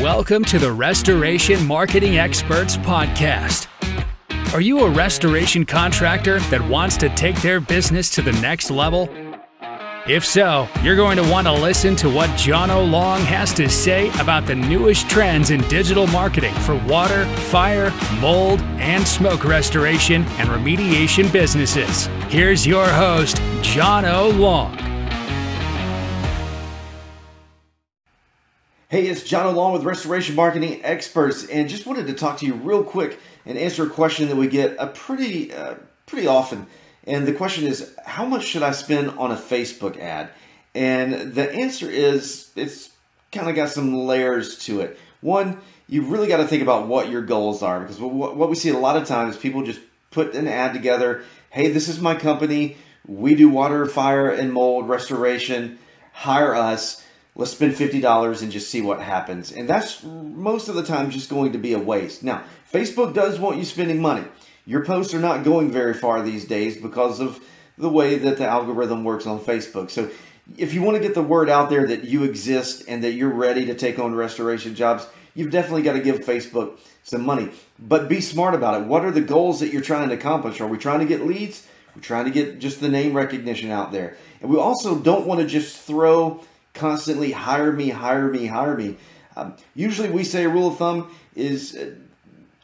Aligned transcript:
Welcome 0.00 0.44
to 0.46 0.58
the 0.58 0.72
Restoration 0.72 1.64
Marketing 1.66 2.18
Experts 2.18 2.76
Podcast. 2.76 3.68
Are 4.52 4.60
you 4.60 4.80
a 4.80 4.90
restoration 4.90 5.64
contractor 5.64 6.40
that 6.40 6.60
wants 6.68 6.96
to 6.96 7.08
take 7.10 7.40
their 7.40 7.60
business 7.60 8.10
to 8.10 8.22
the 8.22 8.32
next 8.40 8.70
level? 8.70 9.08
If 10.08 10.24
so, 10.24 10.68
you're 10.82 10.96
going 10.96 11.16
to 11.18 11.30
want 11.30 11.46
to 11.46 11.52
listen 11.52 11.94
to 11.96 12.10
what 12.10 12.28
Jono 12.30 12.90
Long 12.90 13.20
has 13.20 13.52
to 13.54 13.68
say 13.68 14.08
about 14.18 14.46
the 14.46 14.56
newest 14.56 15.08
trends 15.08 15.50
in 15.50 15.60
digital 15.68 16.08
marketing 16.08 16.54
for 16.54 16.76
water, 16.86 17.24
fire, 17.50 17.92
mold, 18.20 18.60
and 18.78 19.06
smoke 19.06 19.44
restoration 19.44 20.24
and 20.38 20.48
remediation 20.48 21.32
businesses. 21.32 22.06
Here's 22.28 22.66
your 22.66 22.88
host, 22.88 23.36
Jono 23.62 24.36
Long. 24.36 24.81
Hey, 28.92 29.06
it's 29.06 29.22
John 29.22 29.56
Long 29.56 29.72
with 29.72 29.84
Restoration 29.84 30.36
Marketing 30.36 30.82
Experts, 30.84 31.46
and 31.46 31.66
just 31.66 31.86
wanted 31.86 32.08
to 32.08 32.12
talk 32.12 32.36
to 32.40 32.46
you 32.46 32.52
real 32.52 32.84
quick 32.84 33.18
and 33.46 33.56
answer 33.56 33.86
a 33.86 33.88
question 33.88 34.28
that 34.28 34.36
we 34.36 34.48
get 34.48 34.76
a 34.78 34.86
pretty 34.86 35.50
uh, 35.50 35.76
pretty 36.04 36.26
often. 36.26 36.66
And 37.04 37.26
the 37.26 37.32
question 37.32 37.64
is, 37.64 37.96
how 38.04 38.26
much 38.26 38.44
should 38.44 38.62
I 38.62 38.72
spend 38.72 39.08
on 39.12 39.32
a 39.32 39.34
Facebook 39.34 39.98
ad? 39.98 40.28
And 40.74 41.32
the 41.32 41.50
answer 41.50 41.88
is, 41.88 42.50
it's 42.54 42.90
kind 43.32 43.48
of 43.48 43.56
got 43.56 43.70
some 43.70 43.94
layers 43.94 44.58
to 44.66 44.82
it. 44.82 44.98
One, 45.22 45.62
you 45.88 46.02
really 46.02 46.28
got 46.28 46.36
to 46.36 46.46
think 46.46 46.62
about 46.62 46.86
what 46.86 47.08
your 47.08 47.22
goals 47.22 47.62
are, 47.62 47.80
because 47.80 47.98
what 47.98 48.50
we 48.50 48.56
see 48.56 48.68
a 48.68 48.78
lot 48.78 48.98
of 48.98 49.08
times, 49.08 49.38
people 49.38 49.62
just 49.62 49.80
put 50.10 50.34
an 50.34 50.46
ad 50.46 50.74
together. 50.74 51.24
Hey, 51.48 51.70
this 51.70 51.88
is 51.88 51.98
my 51.98 52.14
company. 52.14 52.76
We 53.06 53.36
do 53.36 53.48
water, 53.48 53.86
fire, 53.86 54.28
and 54.28 54.52
mold 54.52 54.86
restoration. 54.86 55.78
Hire 56.12 56.54
us 56.54 57.02
let's 57.34 57.52
spend 57.52 57.74
$50 57.74 58.42
and 58.42 58.52
just 58.52 58.70
see 58.70 58.82
what 58.82 59.00
happens. 59.00 59.52
And 59.52 59.68
that's 59.68 60.02
most 60.02 60.68
of 60.68 60.74
the 60.74 60.82
time 60.82 61.10
just 61.10 61.30
going 61.30 61.52
to 61.52 61.58
be 61.58 61.72
a 61.72 61.78
waste. 61.78 62.22
Now, 62.22 62.44
Facebook 62.72 63.14
does 63.14 63.38
want 63.38 63.58
you 63.58 63.64
spending 63.64 64.00
money. 64.00 64.24
Your 64.66 64.84
posts 64.84 65.14
are 65.14 65.20
not 65.20 65.44
going 65.44 65.70
very 65.70 65.94
far 65.94 66.22
these 66.22 66.44
days 66.44 66.76
because 66.76 67.20
of 67.20 67.40
the 67.78 67.88
way 67.88 68.16
that 68.16 68.38
the 68.38 68.46
algorithm 68.46 69.02
works 69.02 69.26
on 69.26 69.40
Facebook. 69.40 69.90
So, 69.90 70.10
if 70.56 70.74
you 70.74 70.82
want 70.82 70.96
to 70.96 71.02
get 71.02 71.14
the 71.14 71.22
word 71.22 71.48
out 71.48 71.70
there 71.70 71.86
that 71.86 72.04
you 72.04 72.24
exist 72.24 72.84
and 72.88 73.04
that 73.04 73.12
you're 73.12 73.32
ready 73.32 73.64
to 73.66 73.74
take 73.74 73.98
on 73.98 74.14
restoration 74.14 74.74
jobs, 74.74 75.06
you've 75.34 75.52
definitely 75.52 75.82
got 75.82 75.92
to 75.92 76.00
give 76.00 76.20
Facebook 76.20 76.78
some 77.04 77.24
money. 77.24 77.50
But 77.78 78.08
be 78.08 78.20
smart 78.20 78.54
about 78.54 78.80
it. 78.80 78.86
What 78.86 79.04
are 79.04 79.12
the 79.12 79.20
goals 79.20 79.60
that 79.60 79.72
you're 79.72 79.82
trying 79.82 80.08
to 80.08 80.14
accomplish? 80.14 80.60
Are 80.60 80.66
we 80.66 80.78
trying 80.78 80.98
to 80.98 81.06
get 81.06 81.24
leads? 81.24 81.66
We're 81.94 82.02
trying 82.02 82.24
to 82.24 82.30
get 82.30 82.58
just 82.58 82.80
the 82.80 82.88
name 82.88 83.14
recognition 83.14 83.70
out 83.70 83.92
there. 83.92 84.16
And 84.40 84.50
we 84.50 84.58
also 84.58 84.98
don't 84.98 85.26
want 85.26 85.40
to 85.40 85.46
just 85.46 85.76
throw 85.80 86.42
constantly 86.74 87.32
hire 87.32 87.72
me, 87.72 87.90
hire 87.90 88.28
me, 88.28 88.46
hire 88.46 88.76
me. 88.76 88.96
Um, 89.36 89.56
usually, 89.74 90.10
we 90.10 90.24
say 90.24 90.44
a 90.44 90.48
rule 90.48 90.68
of 90.68 90.78
thumb 90.78 91.14
is 91.34 91.78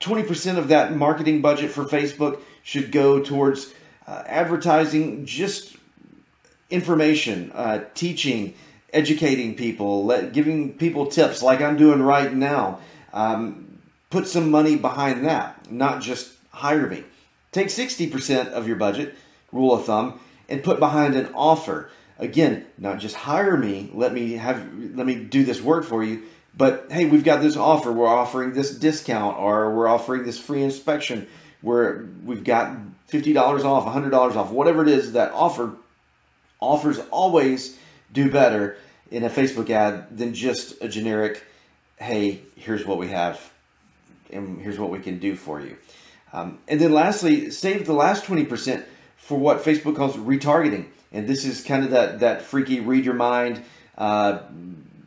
20% 0.00 0.54
uh, 0.54 0.58
of 0.58 0.68
that 0.68 0.96
marketing 0.96 1.42
budget 1.42 1.70
for 1.70 1.84
Facebook 1.84 2.40
should 2.62 2.90
go 2.90 3.20
towards 3.20 3.74
uh, 4.06 4.22
advertising, 4.26 5.26
just 5.26 5.76
information, 6.70 7.52
uh, 7.54 7.84
teaching, 7.94 8.54
educating 8.92 9.54
people, 9.54 10.04
let, 10.04 10.32
giving 10.32 10.72
people 10.72 11.06
tips 11.06 11.42
like 11.42 11.60
I'm 11.60 11.76
doing 11.76 12.02
right 12.02 12.32
now. 12.32 12.80
Um, 13.12 13.80
put 14.10 14.26
some 14.26 14.50
money 14.50 14.76
behind 14.76 15.24
that, 15.26 15.70
not 15.70 16.00
just 16.00 16.32
hire 16.50 16.86
me. 16.86 17.04
Take 17.52 17.68
60% 17.68 18.48
of 18.48 18.66
your 18.66 18.76
budget, 18.76 19.14
rule 19.52 19.74
of 19.74 19.84
thumb, 19.84 20.20
and 20.48 20.62
put 20.62 20.78
behind 20.78 21.14
an 21.14 21.32
offer 21.34 21.90
again, 22.18 22.66
not 22.78 22.98
just 22.98 23.14
hire 23.14 23.56
me, 23.56 23.90
let 23.92 24.12
me 24.12 24.32
have 24.32 24.58
let 24.94 25.06
me 25.06 25.16
do 25.16 25.44
this 25.44 25.60
work 25.60 25.84
for 25.84 26.02
you, 26.02 26.22
but 26.56 26.86
hey, 26.90 27.06
we've 27.06 27.24
got 27.24 27.42
this 27.42 27.56
offer, 27.56 27.92
we're 27.92 28.06
offering 28.06 28.52
this 28.52 28.76
discount 28.76 29.38
or 29.38 29.74
we're 29.74 29.88
offering 29.88 30.24
this 30.24 30.38
free 30.38 30.62
inspection. 30.62 31.26
Where 31.60 32.06
we've 32.22 32.44
got 32.44 32.76
$50 33.10 33.64
off, 33.64 33.86
$100 33.86 34.36
off, 34.36 34.50
whatever 34.50 34.82
it 34.82 34.88
is 34.88 35.12
that 35.12 35.32
offer 35.32 35.72
offers 36.60 36.98
always 37.10 37.78
do 38.12 38.30
better 38.30 38.76
in 39.10 39.24
a 39.24 39.30
Facebook 39.30 39.70
ad 39.70 40.14
than 40.16 40.34
just 40.34 40.82
a 40.82 40.88
generic 40.88 41.42
hey, 41.96 42.42
here's 42.56 42.84
what 42.84 42.98
we 42.98 43.08
have 43.08 43.52
and 44.30 44.60
here's 44.60 44.78
what 44.78 44.90
we 44.90 44.98
can 44.98 45.18
do 45.18 45.36
for 45.36 45.60
you. 45.60 45.76
Um, 46.32 46.58
and 46.66 46.80
then 46.80 46.92
lastly, 46.92 47.50
save 47.50 47.86
the 47.86 47.92
last 47.92 48.24
20% 48.24 48.84
for 49.16 49.38
what 49.38 49.62
Facebook 49.62 49.96
calls 49.96 50.16
retargeting 50.16 50.86
and 51.14 51.28
this 51.28 51.44
is 51.44 51.62
kind 51.62 51.84
of 51.84 51.90
that 51.92 52.18
that 52.20 52.42
freaky 52.42 52.80
read 52.80 53.04
your 53.04 53.14
mind, 53.14 53.62
uh, 53.96 54.40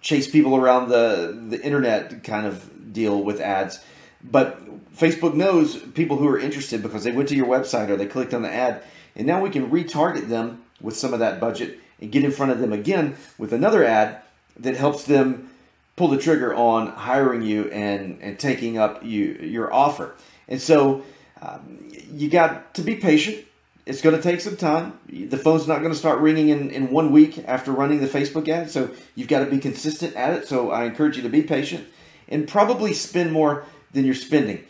chase 0.00 0.30
people 0.30 0.56
around 0.56 0.88
the 0.88 1.36
the 1.48 1.60
internet 1.60 2.22
kind 2.22 2.46
of 2.46 2.92
deal 2.92 3.22
with 3.22 3.40
ads. 3.40 3.80
But 4.22 4.64
Facebook 4.96 5.34
knows 5.34 5.76
people 5.76 6.16
who 6.16 6.28
are 6.28 6.38
interested 6.38 6.82
because 6.82 7.04
they 7.04 7.12
went 7.12 7.28
to 7.30 7.36
your 7.36 7.46
website 7.46 7.88
or 7.88 7.96
they 7.96 8.06
clicked 8.06 8.32
on 8.32 8.42
the 8.42 8.52
ad, 8.52 8.82
and 9.16 9.26
now 9.26 9.42
we 9.42 9.50
can 9.50 9.70
retarget 9.70 10.28
them 10.28 10.62
with 10.80 10.96
some 10.96 11.12
of 11.12 11.18
that 11.18 11.40
budget 11.40 11.80
and 12.00 12.12
get 12.12 12.24
in 12.24 12.30
front 12.30 12.52
of 12.52 12.60
them 12.60 12.72
again 12.72 13.16
with 13.36 13.52
another 13.52 13.84
ad 13.84 14.22
that 14.56 14.76
helps 14.76 15.02
them 15.04 15.50
pull 15.96 16.08
the 16.08 16.18
trigger 16.18 16.54
on 16.54 16.86
hiring 16.86 17.42
you 17.42 17.64
and 17.70 18.22
and 18.22 18.38
taking 18.38 18.78
up 18.78 19.04
you 19.04 19.32
your 19.40 19.72
offer. 19.74 20.14
And 20.46 20.62
so 20.62 21.02
um, 21.42 21.90
you 22.12 22.30
got 22.30 22.74
to 22.74 22.82
be 22.82 22.94
patient 22.94 23.44
it's 23.88 24.02
going 24.02 24.14
to 24.14 24.22
take 24.22 24.42
some 24.42 24.56
time. 24.56 24.98
The 25.08 25.38
phone's 25.38 25.66
not 25.66 25.78
going 25.78 25.92
to 25.92 25.98
start 25.98 26.20
ringing 26.20 26.50
in, 26.50 26.70
in 26.70 26.90
one 26.90 27.10
week 27.10 27.42
after 27.48 27.72
running 27.72 28.00
the 28.00 28.06
Facebook 28.06 28.46
ad. 28.46 28.70
So 28.70 28.90
you've 29.14 29.28
got 29.28 29.40
to 29.40 29.50
be 29.50 29.58
consistent 29.58 30.14
at 30.14 30.34
it. 30.34 30.46
So 30.46 30.70
I 30.70 30.84
encourage 30.84 31.16
you 31.16 31.22
to 31.22 31.30
be 31.30 31.42
patient 31.42 31.88
and 32.28 32.46
probably 32.46 32.92
spend 32.92 33.32
more 33.32 33.64
than 33.92 34.04
you're 34.04 34.14
spending. 34.14 34.62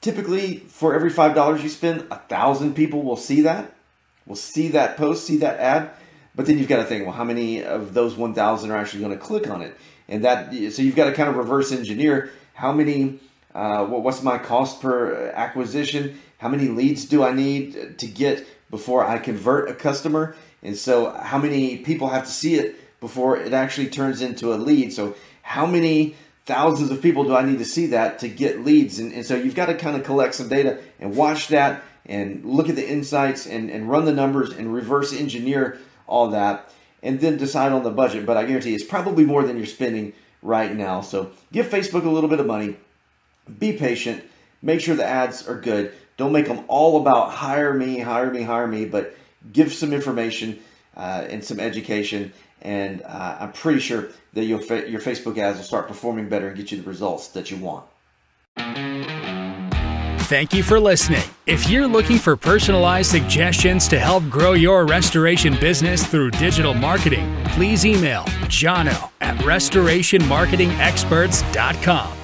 Typically, 0.00 0.56
for 0.56 0.94
every 0.94 1.10
$5 1.10 1.62
you 1.62 1.68
spend, 1.68 2.06
a 2.10 2.16
thousand 2.16 2.74
people 2.74 3.02
will 3.02 3.16
see 3.16 3.42
that, 3.42 3.74
will 4.26 4.36
see 4.36 4.68
that 4.68 4.96
post, 4.96 5.26
see 5.26 5.36
that 5.36 5.60
ad. 5.60 5.90
But 6.34 6.46
then 6.46 6.58
you've 6.58 6.68
got 6.68 6.78
to 6.78 6.84
think, 6.84 7.04
well, 7.04 7.14
how 7.14 7.24
many 7.24 7.62
of 7.62 7.92
those 7.92 8.16
1,000 8.16 8.70
are 8.70 8.76
actually 8.76 9.00
going 9.00 9.12
to 9.12 9.18
click 9.18 9.50
on 9.50 9.60
it? 9.60 9.76
And 10.08 10.24
that, 10.24 10.50
so 10.72 10.80
you've 10.80 10.96
got 10.96 11.04
to 11.04 11.12
kind 11.12 11.28
of 11.28 11.36
reverse 11.36 11.72
engineer 11.72 12.30
how 12.54 12.72
many, 12.72 13.20
uh, 13.54 13.84
what's 13.84 14.22
my 14.22 14.38
cost 14.38 14.80
per 14.80 15.30
acquisition? 15.34 16.18
How 16.42 16.48
many 16.48 16.66
leads 16.66 17.04
do 17.04 17.22
I 17.22 17.32
need 17.32 17.98
to 17.98 18.06
get 18.08 18.44
before 18.68 19.06
I 19.06 19.18
convert 19.18 19.70
a 19.70 19.74
customer? 19.74 20.34
And 20.60 20.76
so, 20.76 21.12
how 21.12 21.38
many 21.38 21.76
people 21.76 22.08
have 22.08 22.24
to 22.24 22.30
see 22.30 22.56
it 22.56 22.74
before 22.98 23.36
it 23.36 23.52
actually 23.52 23.90
turns 23.90 24.20
into 24.20 24.52
a 24.52 24.56
lead? 24.56 24.92
So, 24.92 25.14
how 25.42 25.66
many 25.66 26.16
thousands 26.44 26.90
of 26.90 27.00
people 27.00 27.22
do 27.22 27.36
I 27.36 27.44
need 27.44 27.58
to 27.58 27.64
see 27.64 27.86
that 27.86 28.18
to 28.18 28.28
get 28.28 28.64
leads? 28.64 28.98
And, 28.98 29.12
and 29.12 29.24
so, 29.24 29.36
you've 29.36 29.54
got 29.54 29.66
to 29.66 29.76
kind 29.76 29.94
of 29.94 30.02
collect 30.02 30.34
some 30.34 30.48
data 30.48 30.80
and 30.98 31.14
watch 31.14 31.46
that 31.48 31.84
and 32.06 32.44
look 32.44 32.68
at 32.68 32.74
the 32.74 32.90
insights 32.90 33.46
and, 33.46 33.70
and 33.70 33.88
run 33.88 34.04
the 34.04 34.12
numbers 34.12 34.50
and 34.50 34.74
reverse 34.74 35.12
engineer 35.12 35.78
all 36.08 36.30
that 36.30 36.68
and 37.04 37.20
then 37.20 37.36
decide 37.36 37.70
on 37.70 37.84
the 37.84 37.90
budget. 37.90 38.26
But 38.26 38.36
I 38.36 38.46
guarantee 38.46 38.74
it's 38.74 38.82
probably 38.82 39.24
more 39.24 39.44
than 39.44 39.58
you're 39.58 39.66
spending 39.66 40.12
right 40.42 40.74
now. 40.74 41.02
So, 41.02 41.30
give 41.52 41.66
Facebook 41.66 42.04
a 42.04 42.10
little 42.10 42.28
bit 42.28 42.40
of 42.40 42.46
money, 42.46 42.78
be 43.60 43.74
patient, 43.74 44.24
make 44.60 44.80
sure 44.80 44.96
the 44.96 45.06
ads 45.06 45.46
are 45.46 45.60
good 45.60 45.94
don't 46.16 46.32
make 46.32 46.46
them 46.46 46.64
all 46.68 47.00
about 47.00 47.30
hire 47.30 47.74
me, 47.74 47.98
hire 47.98 48.30
me, 48.30 48.42
hire 48.42 48.66
me, 48.66 48.84
but 48.84 49.16
give 49.52 49.72
some 49.72 49.92
information 49.92 50.60
uh, 50.96 51.26
and 51.28 51.44
some 51.44 51.60
education. 51.60 52.32
And 52.60 53.02
uh, 53.02 53.38
I'm 53.40 53.52
pretty 53.52 53.80
sure 53.80 54.08
that 54.34 54.44
your, 54.44 54.60
your 54.60 55.00
Facebook 55.00 55.38
ads 55.38 55.58
will 55.58 55.64
start 55.64 55.88
performing 55.88 56.28
better 56.28 56.48
and 56.48 56.56
get 56.56 56.70
you 56.70 56.80
the 56.80 56.88
results 56.88 57.28
that 57.28 57.50
you 57.50 57.56
want. 57.56 57.86
Thank 60.26 60.52
you 60.54 60.62
for 60.62 60.78
listening. 60.80 61.24
If 61.46 61.68
you're 61.68 61.86
looking 61.86 62.18
for 62.18 62.34
personalized 62.36 63.10
suggestions 63.10 63.86
to 63.88 63.98
help 63.98 64.30
grow 64.30 64.52
your 64.52 64.86
restoration 64.86 65.54
business 65.60 66.06
through 66.06 66.30
digital 66.30 66.72
marketing, 66.72 67.30
please 67.48 67.84
email 67.84 68.22
jono 68.48 69.10
at 69.20 69.36
restorationmarketingexperts.com. 69.38 72.21